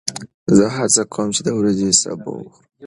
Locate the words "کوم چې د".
1.13-1.49